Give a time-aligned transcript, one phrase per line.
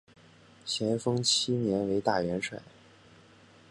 [0.65, 2.59] 咸丰七年为大元帅。